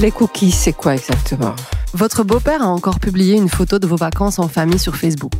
[0.00, 1.56] Les cookies, c'est quoi exactement?
[1.92, 5.32] Votre beau-père a encore publié une photo de vos vacances en famille sur Facebook.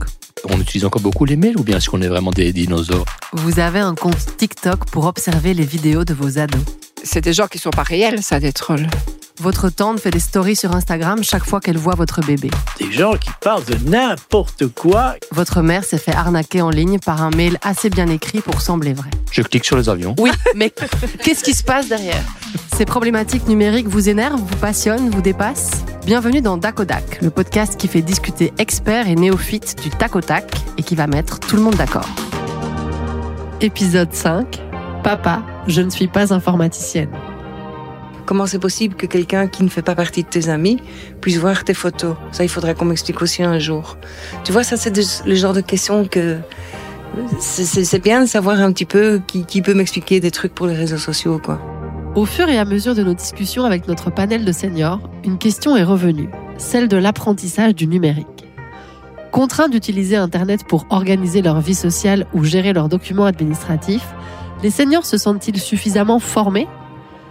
[0.49, 3.05] On utilise encore beaucoup les mails ou bien est-ce qu'on est vraiment des dinosaures?
[3.35, 6.61] Vous avez un compte TikTok pour observer les vidéos de vos ados.
[7.05, 8.89] C'est des gens qui sont pas réels, ça, des trolls.
[9.41, 12.51] Votre tante fait des stories sur Instagram chaque fois qu'elle voit votre bébé.
[12.81, 15.15] Des gens qui parlent de n'importe quoi.
[15.31, 18.95] Votre mère s'est fait arnaquer en ligne par un mail assez bien écrit pour sembler
[18.95, 19.11] vrai.
[19.31, 20.17] Je clique sur les avions.
[20.19, 20.73] Oui, mais
[21.23, 22.21] qu'est-ce qui se passe derrière?
[22.77, 25.85] Ces problématiques numériques vous énervent, vous passionnent, vous dépassent?
[26.05, 30.51] Bienvenue dans Dakodak, le podcast qui fait discuter experts et néophytes du tac au tac
[30.79, 32.09] et qui va mettre tout le monde d'accord.
[33.61, 34.61] Épisode 5
[35.05, 37.11] Papa, je ne suis pas informaticienne.
[38.29, 40.77] Comment c'est possible que quelqu'un qui ne fait pas partie de tes amis
[41.23, 42.15] puisse voir tes photos?
[42.31, 43.97] Ça, il faudrait qu'on m'explique aussi un jour.
[44.45, 46.37] Tu vois, ça, c'est le genre de questions que
[47.41, 50.75] c'est bien de savoir un petit peu qui, qui peut m'expliquer des trucs pour les
[50.75, 51.59] réseaux sociaux, quoi.
[52.17, 55.75] Au fur et à mesure de nos discussions avec notre panel de seniors, une question
[55.75, 58.47] est revenue, celle de l'apprentissage du numérique.
[59.33, 64.15] Contraints d'utiliser Internet pour organiser leur vie sociale ou gérer leurs documents administratifs,
[64.63, 66.69] les seniors se sentent-ils suffisamment formés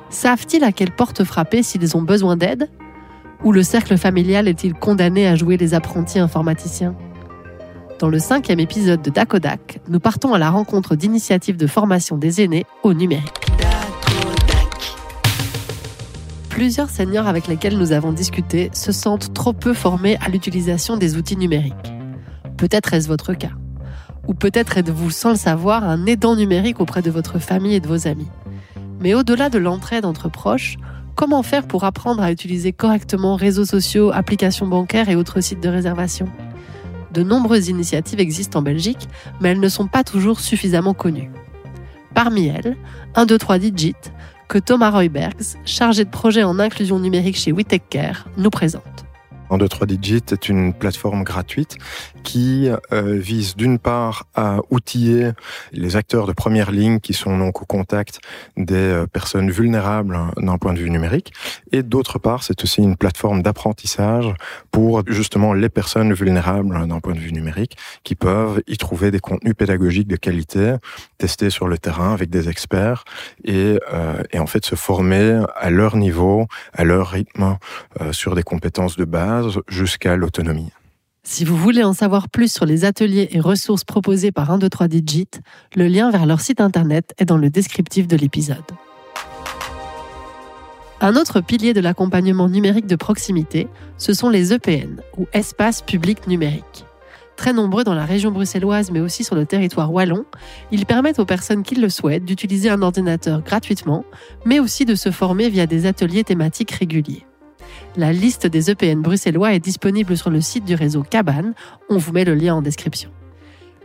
[0.10, 2.70] Savent-ils à quelle porte frapper s'ils ont besoin d'aide
[3.44, 6.96] Ou le cercle familial est-il condamné à jouer les apprentis informaticiens
[8.00, 12.42] Dans le cinquième épisode de Dakodak, nous partons à la rencontre d'initiatives de formation des
[12.42, 13.48] aînés au numérique.
[16.50, 21.16] Plusieurs seniors avec lesquels nous avons discuté se sentent trop peu formés à l'utilisation des
[21.16, 21.94] outils numériques.
[22.58, 23.52] Peut-être est-ce votre cas.
[24.28, 27.88] Ou peut-être êtes-vous sans le savoir un aidant numérique auprès de votre famille et de
[27.88, 28.28] vos amis.
[29.00, 30.78] Mais au-delà de l'entraide entre proches,
[31.16, 35.70] comment faire pour apprendre à utiliser correctement réseaux sociaux, applications bancaires et autres sites de
[35.70, 36.28] réservation?
[37.14, 39.08] De nombreuses initiatives existent en Belgique,
[39.40, 41.32] mais elles ne sont pas toujours suffisamment connues.
[42.14, 42.78] Parmi elles,
[43.16, 43.96] 1, 2, 3 Digit,
[44.48, 49.07] que Thomas Roybergs, chargé de projet en inclusion numérique chez WeTechCare, nous présente.
[49.50, 51.78] En 2 3 Digit est une plateforme gratuite
[52.24, 55.32] qui euh, vise d'une part à outiller
[55.72, 58.20] les acteurs de première ligne qui sont donc au contact
[58.58, 61.34] des euh, personnes vulnérables hein, d'un point de vue numérique.
[61.72, 64.34] Et d'autre part c'est aussi une plateforme d'apprentissage
[64.72, 69.12] pour justement les personnes vulnérables hein, d'un point de vue numérique qui peuvent y trouver
[69.12, 70.76] des contenus pédagogiques de qualité
[71.18, 73.06] testés sur le terrain avec des experts
[73.44, 77.58] et, euh, et en fait se former à leur niveau, à leur rythme
[78.02, 79.37] euh, sur des compétences de base
[79.68, 80.72] jusqu'à l'autonomie.
[81.24, 84.70] Si vous voulez en savoir plus sur les ateliers et ressources proposés par 1, 2,
[84.70, 85.28] 3 Digit,
[85.76, 88.64] le lien vers leur site internet est dans le descriptif de l'épisode.
[91.02, 93.68] Un autre pilier de l'accompagnement numérique de proximité,
[93.98, 96.86] ce sont les EPN, ou espaces publics numériques.
[97.36, 100.26] Très nombreux dans la région bruxelloise, mais aussi sur le territoire wallon,
[100.72, 104.06] ils permettent aux personnes qui le souhaitent d'utiliser un ordinateur gratuitement,
[104.46, 107.26] mais aussi de se former via des ateliers thématiques réguliers.
[107.96, 111.54] La liste des EPN bruxellois est disponible sur le site du réseau Cabane.
[111.90, 113.10] On vous met le lien en description.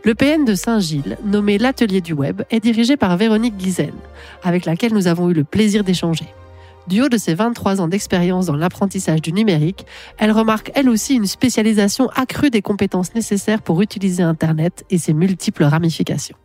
[0.05, 3.93] L'EPN de Saint-Gilles, nommé l'Atelier du Web, est dirigé par Véronique Guizen,
[4.43, 6.25] avec laquelle nous avons eu le plaisir d'échanger.
[6.87, 9.85] Du haut de ses 23 ans d'expérience dans l'apprentissage du numérique,
[10.17, 15.13] elle remarque elle aussi une spécialisation accrue des compétences nécessaires pour utiliser Internet et ses
[15.13, 16.35] multiples ramifications.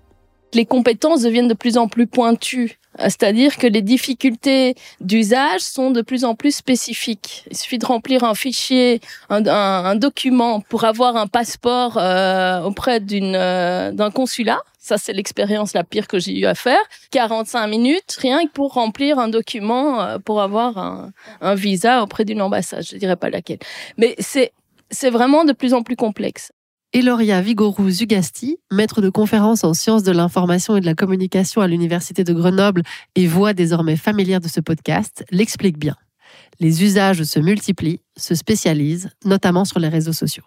[0.55, 2.79] Les compétences deviennent de plus en plus pointues.
[2.99, 7.45] C'est-à-dire que les difficultés d'usage sont de plus en plus spécifiques.
[7.51, 9.01] Il suffit de remplir un fichier,
[9.31, 14.61] un, un, un document pour avoir un passeport euh, auprès d'une euh, d'un consulat.
[14.81, 16.81] Ça, c'est l'expérience la pire que j'ai eu à faire.
[17.13, 22.25] 45 minutes, rien que pour remplir un document euh, pour avoir un, un visa auprès
[22.25, 22.85] d'une ambassade.
[22.85, 23.59] Je dirais pas laquelle.
[23.97, 24.53] Mais c'est
[24.91, 26.51] c'est vraiment de plus en plus complexe.
[26.95, 31.67] Eloria Vigorou Zugasti, maître de conférences en sciences de l'information et de la communication à
[31.67, 32.83] l'Université de Grenoble
[33.15, 35.97] et voix désormais familière de ce podcast, l'explique bien.
[36.61, 40.45] Les usages se multiplient, se spécialisent, notamment sur les réseaux sociaux.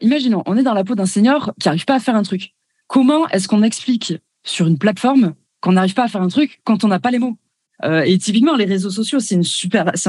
[0.00, 2.54] Imaginons, on est dans la peau d'un senior qui n'arrive pas à faire un truc.
[2.86, 6.84] Comment est-ce qu'on explique sur une plateforme qu'on n'arrive pas à faire un truc quand
[6.84, 7.36] on n'a pas les mots?
[7.84, 9.42] Euh, Et typiquement, les réseaux sociaux, c'est un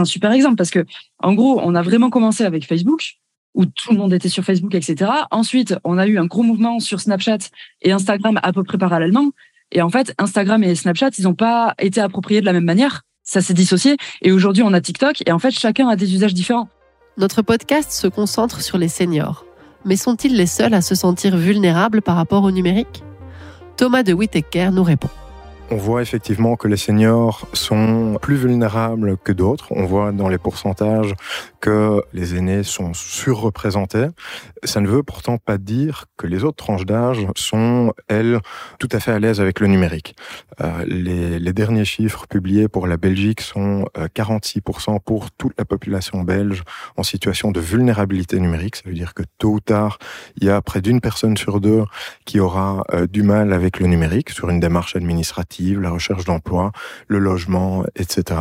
[0.06, 0.86] super exemple parce que,
[1.20, 3.18] en gros, on a vraiment commencé avec Facebook
[3.58, 5.12] où tout le monde était sur Facebook, etc.
[5.32, 7.40] Ensuite, on a eu un gros mouvement sur Snapchat
[7.82, 9.32] et Instagram à peu près parallèlement.
[9.72, 13.02] Et en fait, Instagram et Snapchat, ils n'ont pas été appropriés de la même manière.
[13.24, 13.98] Ça s'est dissocié.
[14.22, 15.24] Et aujourd'hui, on a TikTok.
[15.26, 16.70] Et en fait, chacun a des usages différents.
[17.18, 19.44] Notre podcast se concentre sur les seniors.
[19.86, 23.04] Mais sont-ils les seuls à se sentir vulnérables par rapport au numérique?
[23.76, 25.10] Thomas de Whittaker nous répond.
[25.70, 29.68] On voit effectivement que les seniors sont plus vulnérables que d'autres.
[29.72, 31.14] On voit dans les pourcentages
[31.60, 34.08] que les aînés sont surreprésentés.
[34.64, 38.40] Ça ne veut pourtant pas dire que les autres tranches d'âge sont, elles,
[38.80, 40.16] tout à fait à l'aise avec le numérique.
[40.62, 43.86] Euh, les, derniers chiffres publiés pour la Belgique sont
[44.16, 46.64] 46% euh, pour toute la population belge
[46.96, 48.78] en situation de vulnérabilité numérique.
[48.78, 49.98] Ça veut dire que tôt ou tard,
[50.38, 51.84] il y a près d'une personne sur deux
[52.26, 56.72] qui aura euh, du mal avec le numérique sur une démarche administrative la recherche d'emploi,
[57.08, 58.40] le logement, etc.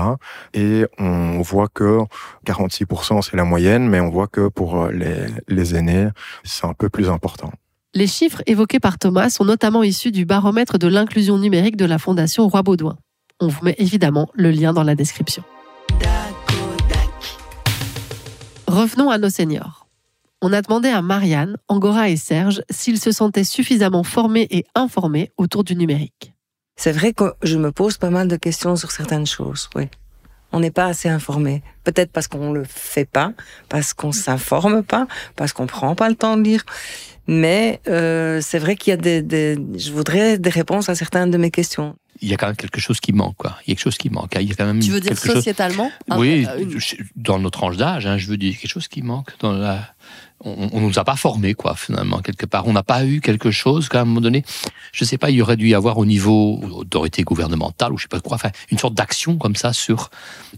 [0.55, 2.01] Et on voit que
[2.47, 6.09] 46% c'est la moyenne, mais on voit que pour les, les aînés,
[6.45, 7.53] c'est un peu plus important.
[7.95, 11.99] Les chiffres évoqués par Thomas sont notamment issus du baromètre de l'inclusion numérique de la
[11.99, 12.99] Fondation Roi Baudouin.
[13.41, 15.43] On vous met évidemment le lien dans la description.
[18.67, 19.87] Revenons à nos seniors.
[20.43, 25.31] On a demandé à Marianne, Angora et Serge s'ils se sentaient suffisamment formés et informés
[25.39, 26.36] autour du numérique.
[26.77, 29.89] C'est vrai que je me pose pas mal de questions sur certaines choses, oui.
[30.53, 31.63] On n'est pas assez informé.
[31.85, 33.33] Peut-être parce qu'on le fait pas,
[33.69, 36.65] parce qu'on s'informe pas, parce qu'on prend pas le temps de lire.
[37.27, 41.31] Mais euh, c'est vrai qu'il y a des, des, je voudrais des réponses à certaines
[41.31, 41.97] de mes questions.
[42.21, 43.57] Il y a quand même quelque chose qui manque, quoi.
[43.67, 44.37] Il y a quelque chose qui manque.
[44.41, 46.79] Il y a quand même tu veux dire sociétalement Oui, ah, euh,
[47.17, 49.95] dans notre tranche d'âge, hein, je veux dire quelque chose qui manque dans la
[50.45, 52.67] on, on nous a pas formés, quoi, finalement, quelque part.
[52.67, 54.45] On n'a pas eu quelque chose, qu'à un moment donné,
[54.93, 58.03] je sais pas, il y aurait dû y avoir au niveau autorité gouvernementale, ou je
[58.03, 60.11] sais pas quoi, enfin, une sorte d'action comme ça sur,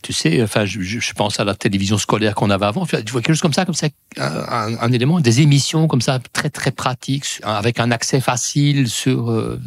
[0.03, 3.23] tu sais, enfin, je, je, pense à la télévision scolaire qu'on avait avant, tu vois,
[3.23, 6.73] quelque chose comme ça, comme ça, un, un, élément, des émissions comme ça, très, très
[6.73, 9.61] pratiques, avec un accès facile sur euh,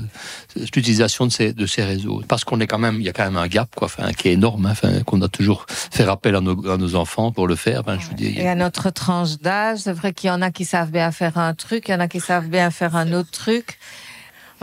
[0.55, 2.21] l'utilisation de ces, de ces réseaux.
[2.27, 4.29] Parce qu'on est quand même, il y a quand même un gap, quoi, enfin, qui
[4.29, 7.47] est énorme, hein, enfin, qu'on a toujours fait appel à nos, à nos enfants pour
[7.47, 8.39] le faire, ben, je veux dire.
[8.39, 11.53] Et à notre tranche d'âge, vrai qu'il y en a qui savent bien faire un
[11.53, 13.79] truc, il y en a qui savent bien faire un autre truc.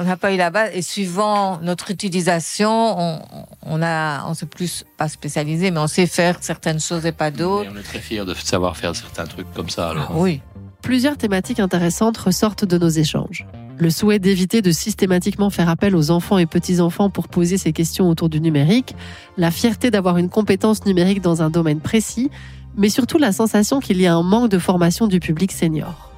[0.00, 0.70] On n'a pas eu la base.
[0.74, 3.20] Et suivant notre utilisation, on,
[3.62, 7.32] on a, on s'est plus pas spécialisé, mais on sait faire certaines choses et pas
[7.32, 7.68] d'autres.
[7.74, 9.90] On est très fiers de savoir faire certains trucs comme ça.
[9.90, 10.10] Alors.
[10.10, 10.40] Ah, oui.
[10.82, 13.44] Plusieurs thématiques intéressantes ressortent de nos échanges.
[13.80, 18.08] Le souhait d'éviter de systématiquement faire appel aux enfants et petits-enfants pour poser ces questions
[18.08, 18.96] autour du numérique,
[19.36, 22.28] la fierté d'avoir une compétence numérique dans un domaine précis,
[22.76, 26.12] mais surtout la sensation qu'il y a un manque de formation du public senior.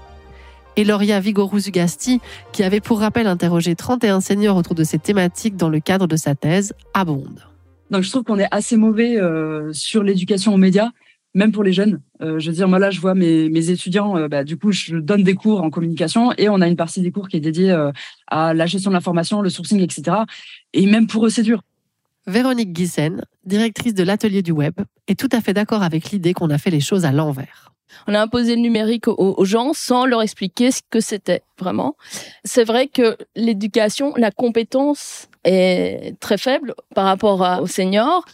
[0.77, 2.21] Eloria Vigorous-Gasti,
[2.53, 6.17] qui avait pour rappel interrogé 31 seniors autour de ces thématiques dans le cadre de
[6.17, 7.41] sa thèse, abonde.
[7.91, 10.91] Donc je trouve qu'on est assez mauvais euh, sur l'éducation aux médias,
[11.35, 12.01] même pour les jeunes.
[12.23, 14.73] Euh, je veux dire, moi là, je vois mes, mes étudiants, euh, bah, du coup,
[14.73, 17.41] je donne des cours en communication et on a une partie des cours qui est
[17.41, 17.77] dédiée
[18.27, 20.19] à la gestion de l'information, le sourcing, etc.
[20.73, 21.63] Et même pour eux, c'est dur.
[22.27, 24.75] Véronique Guissen, directrice de l'atelier du web,
[25.09, 27.71] est tout à fait d'accord avec l'idée qu'on a fait les choses à l'envers.
[28.07, 31.97] On a imposé le numérique aux, gens sans leur expliquer ce que c'était vraiment.
[32.45, 38.25] C'est vrai que l'éducation, la compétence est très faible par rapport aux seniors.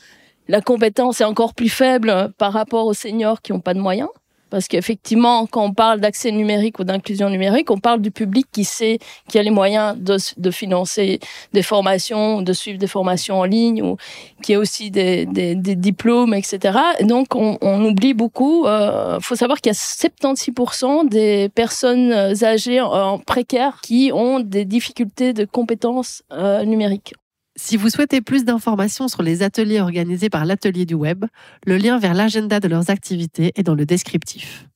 [0.48, 4.08] La compétence est encore plus faible par rapport aux seniors qui n'ont pas de moyens.
[4.48, 8.62] Parce qu'effectivement, quand on parle d'accès numérique ou d'inclusion numérique, on parle du public qui
[8.62, 8.98] sait,
[9.28, 11.18] qui a les moyens de, financer
[11.52, 13.96] des formations, de suivre des formations en ligne, ou
[14.42, 16.78] qui a aussi des, diplômes, etc.
[17.02, 18.62] donc, on, on oublie beaucoup.
[18.66, 22.12] Il euh, faut savoir qu'il y a 76% des personnes
[22.44, 27.14] âgées en, précaire qui ont des difficultés de compétences euh, numériques.
[27.58, 31.24] Si vous souhaitez plus d'informations sur les ateliers organisés par l'atelier du web,
[31.64, 34.68] le lien vers l'agenda de leurs activités est dans le descriptif.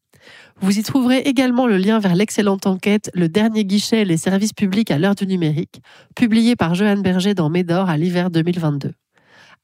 [0.63, 4.91] Vous y trouverez également le lien vers l'excellente enquête Le dernier guichet les services publics
[4.91, 5.83] à l'heure du numérique,
[6.17, 8.93] publiée par Johan Berger dans Médor à l'hiver 2022.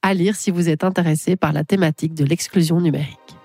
[0.03, 3.36] À lire si vous êtes intéressé par la thématique de l'exclusion numérique.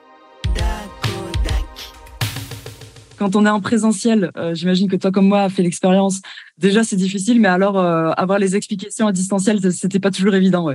[3.21, 6.21] Quand on est en présentiel, euh, j'imagine que toi comme moi a fait l'expérience.
[6.57, 10.67] Déjà c'est difficile, mais alors euh, avoir les explications à distanciel, c'était pas toujours évident.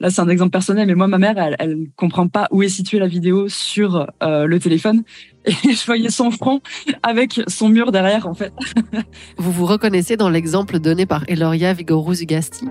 [0.00, 2.70] Là c'est un exemple personnel, mais moi ma mère, elle, elle comprend pas où est
[2.70, 5.02] située la vidéo sur euh, le téléphone,
[5.44, 6.62] et je voyais son front
[7.02, 8.54] avec son mur derrière en fait.
[9.36, 12.68] vous vous reconnaissez dans l'exemple donné par Eloria Vigorous-Gasti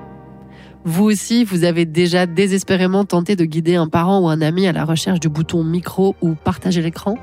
[0.88, 4.72] vous aussi, vous avez déjà désespérément tenté de guider un parent ou un ami à
[4.72, 7.18] la recherche du bouton micro ou partager l'écran?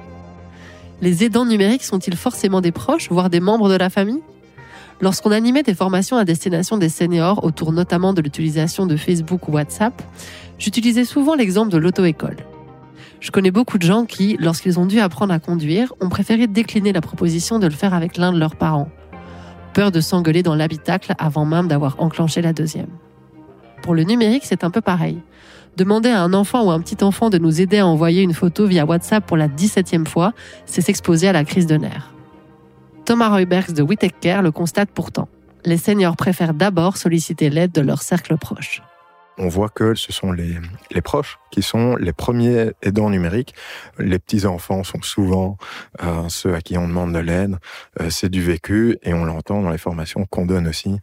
[1.02, 4.22] Les aidants numériques sont-ils forcément des proches, voire des membres de la famille?
[5.00, 9.52] Lorsqu'on animait des formations à destination des seniors, autour notamment de l'utilisation de Facebook ou
[9.52, 10.00] WhatsApp,
[10.58, 12.36] j'utilisais souvent l'exemple de l'auto-école.
[13.18, 16.92] Je connais beaucoup de gens qui, lorsqu'ils ont dû apprendre à conduire, ont préféré décliner
[16.92, 18.88] la proposition de le faire avec l'un de leurs parents.
[19.74, 22.90] Peur de s'engueuler dans l'habitacle avant même d'avoir enclenché la deuxième.
[23.82, 25.18] Pour le numérique, c'est un peu pareil.
[25.76, 28.66] Demander à un enfant ou un petit enfant de nous aider à envoyer une photo
[28.66, 30.32] via WhatsApp pour la 17e fois,
[30.66, 32.12] c'est s'exposer à la crise de nerfs.
[33.04, 35.28] Thomas Roybergs de WeTakeCare le constate pourtant.
[35.64, 38.82] les seniors préfèrent d'abord solliciter l'aide de leur cercle proche
[39.38, 40.56] on voit que ce sont les,
[40.90, 43.54] les, proches qui sont les premiers aidants numériques.
[43.98, 45.56] Les petits-enfants sont souvent
[46.02, 47.56] euh, ceux à qui on demande de l'aide.
[48.00, 50.98] Euh, c'est du vécu et on l'entend dans les formations qu'on donne aussi.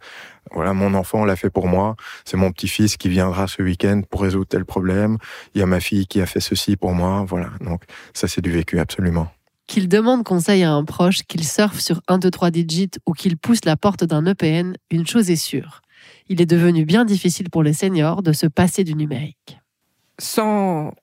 [0.51, 1.95] Voilà, mon enfant l'a fait pour moi.
[2.25, 5.17] C'est mon petit-fils qui viendra ce week-end pour résoudre tel problème.
[5.53, 7.25] Il y a ma fille qui a fait ceci pour moi.
[7.27, 7.83] Voilà, donc
[8.13, 9.27] ça c'est du vécu absolument.
[9.67, 13.37] Qu'il demande conseil à un proche, qu'il surfe sur 1, 2, 3 digits ou qu'il
[13.37, 15.81] pousse la porte d'un EPN, une chose est sûre
[16.27, 19.59] il est devenu bien difficile pour les seniors de se passer du numérique.
[20.19, 20.93] Sans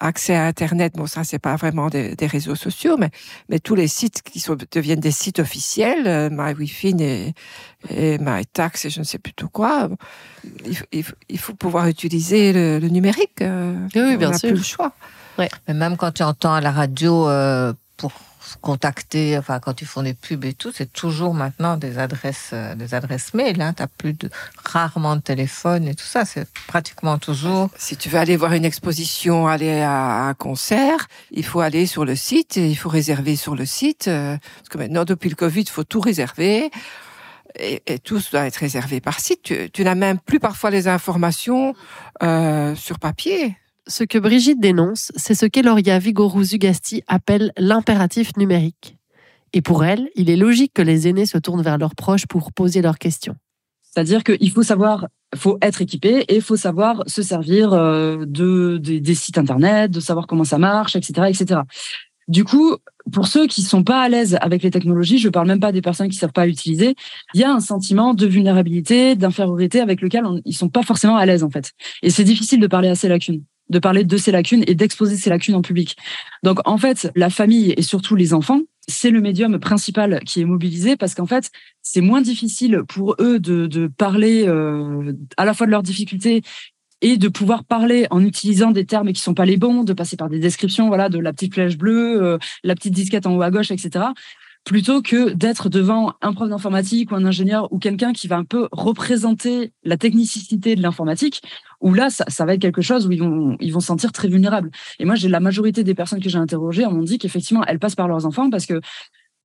[0.00, 3.10] accès à Internet, bon ça c'est pas vraiment des, réseaux sociaux, mais,
[3.50, 7.34] mais tous les sites qui sont, deviennent des sites officiels, euh, MyWiFi et,
[7.90, 9.90] et MyTax et je ne sais plus tout quoi,
[10.92, 13.42] il, il, faut pouvoir utiliser le, numérique.
[13.42, 14.48] Euh, oui, bien on sûr.
[14.48, 14.92] plus le choix.
[15.38, 15.50] Ouais.
[15.68, 18.12] Mais même quand tu entends à la radio euh, pour
[18.60, 22.74] contacter, enfin quand ils font des pubs et tout, c'est toujours maintenant des adresses, euh,
[22.74, 23.60] des adresses mail.
[23.60, 23.72] Hein.
[23.72, 24.30] T'as plus de
[24.64, 26.24] rarement de téléphone et tout ça.
[26.24, 27.70] C'est pratiquement toujours.
[27.76, 32.04] Si tu veux aller voir une exposition, aller à un concert, il faut aller sur
[32.04, 34.08] le site, et il faut réserver sur le site.
[34.08, 36.70] Euh, parce que maintenant, depuis le Covid, il faut tout réserver.
[37.58, 39.42] Et, tout doit être réservé par site.
[39.42, 41.74] Tu, tu n'as même plus parfois les informations
[42.22, 43.56] euh, sur papier.
[43.88, 48.96] Ce que Brigitte dénonce, c'est ce qu'Eloria Vigorou-Zugasti appelle l'impératif numérique.
[49.52, 52.52] Et pour elle, il est logique que les aînés se tournent vers leurs proches pour
[52.52, 53.34] poser leurs questions.
[53.82, 58.78] C'est-à-dire qu'il faut savoir, faut être équipé et il faut savoir se servir euh, de,
[58.78, 61.60] des sites internet, de savoir comment ça marche, etc., etc.
[62.28, 62.76] Du coup,
[63.12, 65.82] pour ceux qui sont pas à l'aise avec les technologies, je parle même pas des
[65.82, 66.94] personnes qui savent pas utiliser,
[67.34, 71.16] il y a un sentiment de vulnérabilité, d'infériorité avec lequel on, ils sont pas forcément
[71.16, 71.72] à l'aise en fait.
[72.02, 73.42] Et c'est difficile de parler à ces lacunes
[73.72, 75.96] de parler de ces lacunes et d'exposer ces lacunes en public.
[76.44, 80.44] Donc en fait, la famille et surtout les enfants, c'est le médium principal qui est
[80.44, 81.50] mobilisé parce qu'en fait,
[81.82, 86.42] c'est moins difficile pour eux de, parler euh, à la fois de leurs difficultés
[87.00, 90.16] et de pouvoir parler en utilisant des termes qui sont pas les bons, de passer
[90.16, 93.42] par des descriptions, voilà, de la petite flèche bleue, euh, la petite disquette en haut
[93.42, 94.04] à gauche, etc
[94.64, 98.44] plutôt que d'être devant un prof d'informatique ou un ingénieur ou quelqu'un qui va un
[98.44, 101.42] peu représenter la technicité de l'informatique,
[101.80, 104.12] où là, ça, ça, va être quelque chose où ils vont, ils vont se sentir
[104.12, 104.70] très vulnérables.
[105.00, 107.96] Et moi, j'ai la majorité des personnes que j'ai interrogées, m'ont dit qu'effectivement, elles passent
[107.96, 108.80] par leurs enfants parce que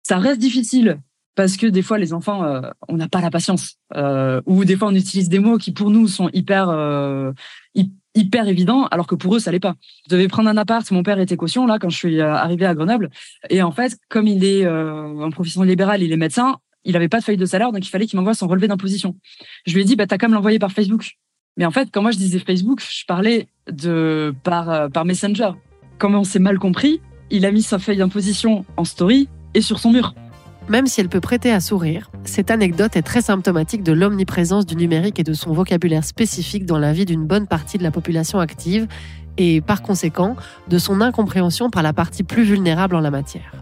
[0.03, 0.99] ça reste difficile
[1.37, 4.75] parce que des fois les enfants euh, on n'a pas la patience euh, ou des
[4.75, 7.31] fois on utilise des mots qui pour nous sont hyper euh,
[7.75, 7.93] hyper
[8.47, 9.75] évident, alors que pour eux, ça l'est pas.
[10.09, 12.65] Je devais prendre un appart, mon père était caution, là, quand je suis euh, arrivé
[12.65, 13.09] à Grenoble.
[13.49, 17.09] Et en fait, comme il est euh, en profession libérale, il est médecin, il avait
[17.09, 19.15] pas de feuille de salaire, donc il fallait qu'il m'envoie son relevé d'imposition.
[19.65, 21.17] Je lui ai dit, bah, t'as qu'à me l'envoyer par Facebook.
[21.57, 25.51] Mais en fait, quand moi je disais Facebook, je parlais de par, euh, par Messenger.
[25.97, 29.79] Comme on s'est mal compris, il a mis sa feuille d'imposition en story et sur
[29.79, 30.13] son mur.
[30.69, 34.75] Même si elle peut prêter à sourire, cette anecdote est très symptomatique de l'omniprésence du
[34.75, 38.39] numérique et de son vocabulaire spécifique dans la vie d'une bonne partie de la population
[38.39, 38.85] active
[39.37, 40.35] et, par conséquent,
[40.67, 43.53] de son incompréhension par la partie plus vulnérable en la matière.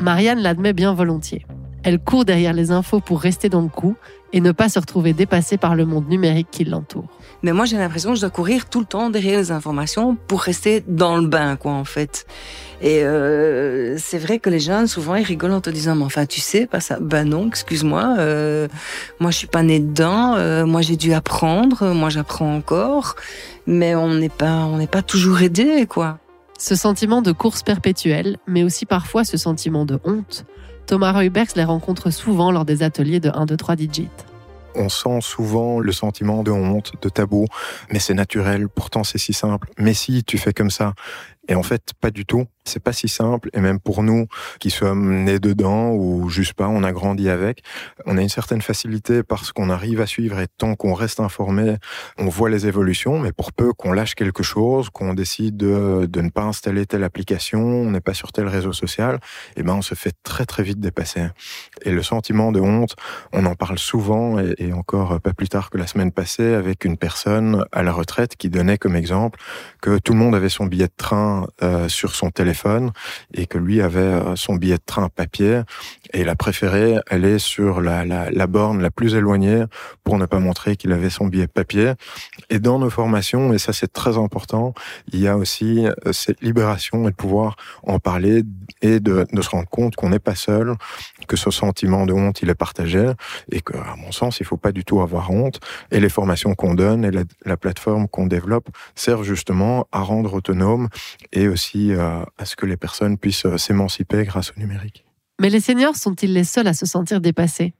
[0.00, 1.44] Marianne l'admet bien volontiers.
[1.82, 3.94] Elle court derrière les infos pour rester dans le coup
[4.32, 7.08] et ne pas se retrouver dépassée par le monde numérique qui l'entoure.
[7.44, 10.40] Mais moi, j'ai l'impression que je dois courir tout le temps derrière les informations pour
[10.40, 12.24] rester dans le bain, quoi, en fait.
[12.80, 16.24] Et euh, c'est vrai que les jeunes, souvent, ils rigolent en te disant, mais enfin,
[16.24, 18.16] tu sais pas ça Ben non, excuse-moi.
[18.18, 18.66] Euh,
[19.20, 20.36] moi, je suis pas née dedans.
[20.36, 21.92] Euh, moi, j'ai dû apprendre.
[21.92, 23.14] Moi, j'apprends encore.
[23.66, 26.20] Mais on n'est pas, pas toujours aidé, quoi.
[26.58, 30.46] Ce sentiment de course perpétuelle, mais aussi parfois ce sentiment de honte,
[30.86, 34.08] Thomas Reubergs les rencontre souvent lors des ateliers de 1, 2, 3 digits
[34.74, 37.46] on sent souvent le sentiment de honte, de tabou,
[37.90, 39.70] mais c'est naturel, pourtant c'est si simple.
[39.78, 40.94] Mais si tu fais comme ça,
[41.48, 42.46] et en fait, pas du tout.
[42.66, 43.50] C'est pas si simple.
[43.52, 44.26] Et même pour nous,
[44.58, 47.62] qui sommes nés dedans ou juste pas, on a grandi avec,
[48.06, 51.76] on a une certaine facilité parce qu'on arrive à suivre et tant qu'on reste informé,
[52.16, 53.18] on voit les évolutions.
[53.18, 57.60] Mais pour peu qu'on lâche quelque chose, qu'on décide de, ne pas installer telle application,
[57.60, 59.16] on n'est pas sur tel réseau social,
[59.56, 61.26] et eh ben, on se fait très très vite dépasser.
[61.82, 62.96] Et le sentiment de honte,
[63.32, 66.86] on en parle souvent et, et encore pas plus tard que la semaine passée avec
[66.86, 69.38] une personne à la retraite qui donnait comme exemple
[69.82, 72.53] que tout le monde avait son billet de train euh, sur son téléphone
[73.32, 75.62] et que lui avait euh, son billet de train papier
[76.12, 79.64] et il a préféré aller sur la, borne la plus éloignée
[80.04, 81.92] pour ne pas montrer qu'il avait son billet papier.
[82.50, 84.74] Et dans nos formations, et ça c'est très important,
[85.12, 88.42] il y a aussi euh, cette libération et de pouvoir en parler
[88.82, 90.74] et de se rendre compte qu'on n'est pas seul,
[91.26, 93.12] que ce sentiment de honte il est partagé
[93.50, 95.60] et que, à mon sens, il faut pas du tout avoir honte.
[95.90, 100.34] Et les formations qu'on donne et la, la plateforme qu'on développe servent justement à rendre
[100.34, 100.88] autonome
[101.32, 105.04] et aussi euh, à ce que les personnes puissent euh, s'émanciper grâce au numérique.
[105.40, 107.74] Mais les seniors sont-ils les seuls à se sentir dépassés?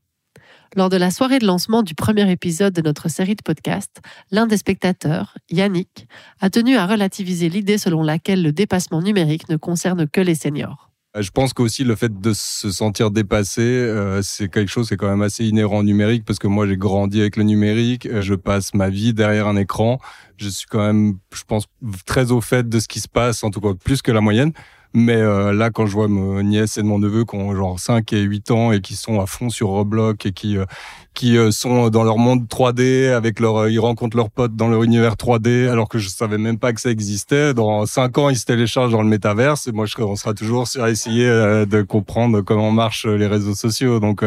[0.77, 4.01] Lors de la soirée de lancement du premier épisode de notre série de podcasts,
[4.33, 6.09] l'un des spectateurs, Yannick,
[6.41, 10.91] a tenu à relativiser l'idée selon laquelle le dépassement numérique ne concerne que les seniors.
[11.16, 14.97] Je pense qu'aussi le fait de se sentir dépassé, euh, c'est quelque chose qui est
[14.97, 18.21] quand même assez inhérent au numérique parce que moi j'ai grandi avec le numérique, euh,
[18.21, 20.00] je passe ma vie derrière un écran,
[20.38, 21.66] je suis quand même, je pense,
[22.04, 24.52] très au fait de ce qui se passe, en tout cas plus que la moyenne.
[24.97, 28.13] Mais euh, là, quand je vois mon nièce et mon neveu qui ont genre 5
[28.13, 30.67] et 8 ans et qui sont à fond sur Roblox et qui euh,
[31.15, 34.85] qui euh, sont dans leur monde 3D avec leur ils rencontrent leurs potes dans leur
[34.85, 37.55] univers 3D alors que je savais même pas que ça existait.
[37.55, 40.69] Dans 5 ans, ils se téléchargent dans le métaverse et moi je on sera toujours
[40.69, 43.99] sur essayer de comprendre comment marchent les réseaux sociaux.
[43.99, 44.25] Donc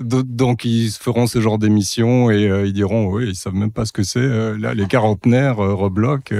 [0.00, 3.92] donc ils feront ce genre d'émission et ils diront oui, ils savent même pas ce
[3.92, 6.32] que c'est là les quarantenaires Roblox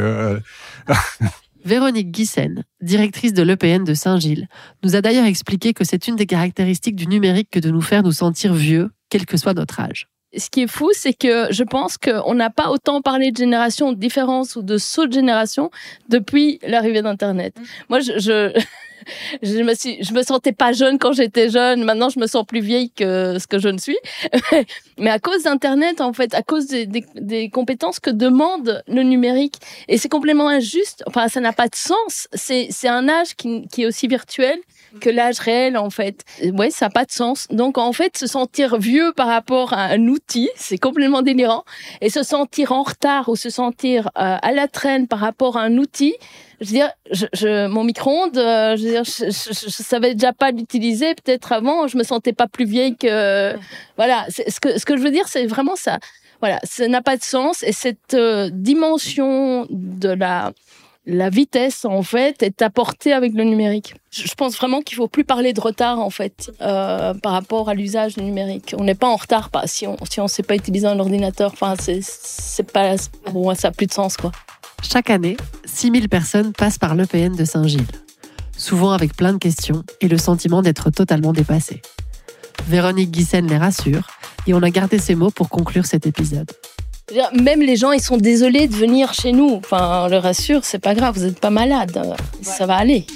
[1.68, 4.48] Véronique Guissen, directrice de l'EPN de Saint-Gilles,
[4.82, 8.02] nous a d'ailleurs expliqué que c'est une des caractéristiques du numérique que de nous faire
[8.02, 10.08] nous sentir vieux, quel que soit notre âge.
[10.34, 13.92] Ce qui est fou, c'est que je pense qu'on n'a pas autant parlé de génération
[13.92, 15.70] de différence ou de saut de génération
[16.08, 17.54] depuis l'arrivée d'Internet.
[17.54, 17.62] Mmh.
[17.90, 18.58] Moi, je, je,
[19.42, 21.84] je me suis, je me sentais pas jeune quand j'étais jeune.
[21.84, 23.98] Maintenant, je me sens plus vieille que ce que je ne suis.
[24.98, 29.02] Mais à cause d'Internet, en fait, à cause des, des, des, compétences que demande le
[29.02, 29.56] numérique,
[29.88, 31.02] et c'est complètement injuste.
[31.06, 32.28] Enfin, ça n'a pas de sens.
[32.32, 34.58] C'est, c'est un âge qui, qui est aussi virtuel
[35.00, 36.24] que l'âge réel en fait.
[36.54, 37.46] Ouais, ça n'a pas de sens.
[37.50, 41.64] Donc en fait, se sentir vieux par rapport à un outil, c'est complètement délirant.
[42.00, 45.62] Et se sentir en retard ou se sentir euh, à la traîne par rapport à
[45.62, 46.14] un outil,
[46.60, 46.90] je veux dire,
[47.70, 51.14] mon micro-ondes, euh, je, veux dire, je, je, savais déjà pas l'utiliser.
[51.14, 53.54] Peut-être avant, je me sentais pas plus vieille que.
[53.96, 54.26] Voilà.
[54.28, 55.98] Ce que ce que je veux dire, c'est vraiment ça.
[56.40, 57.62] Voilà, ça n'a pas de sens.
[57.62, 60.52] Et cette euh, dimension de la
[61.08, 63.94] la vitesse en fait est apportée avec le numérique.
[64.10, 67.74] Je pense vraiment qu'il faut plus parler de retard en fait euh, par rapport à
[67.74, 68.74] l'usage du numérique.
[68.78, 71.50] On n'est pas en retard pas si on si on sait pas utiliser un ordinateur.
[71.52, 74.32] Enfin c'est pas ça a plus de sens quoi.
[74.82, 77.86] Chaque année, 6000 personnes passent par l'EPN de Saint-Gilles,
[78.56, 81.80] souvent avec plein de questions et le sentiment d'être totalement dépassées.
[82.66, 84.06] Véronique Guissen les rassure
[84.46, 86.50] et on a gardé ces mots pour conclure cet épisode.
[87.32, 89.54] Même les gens, ils sont désolés de venir chez nous.
[89.54, 91.98] Enfin, on leur rassure, c'est pas grave, vous n'êtes pas malade,
[92.42, 93.06] ça va aller.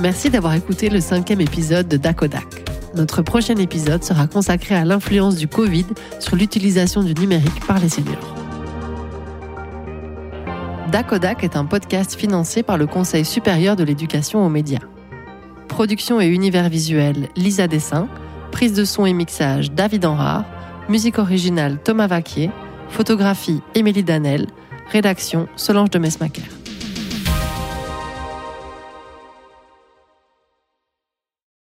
[0.00, 2.44] Merci d'avoir écouté le cinquième épisode de Dakodak.
[2.94, 5.86] Notre prochain épisode sera consacré à l'influence du Covid
[6.20, 8.34] sur l'utilisation du numérique par les seniors.
[10.92, 14.80] Dakodak est un podcast financé par le Conseil supérieur de l'éducation aux médias.
[15.68, 18.08] Production et univers visuel Lisa Dessin,
[18.52, 20.44] prise de son et mixage David Enrard,
[20.88, 22.50] musique originale Thomas Vaquier,
[22.88, 24.46] photographie Émilie Danel,
[24.92, 26.42] rédaction Solange de Mesmaquer.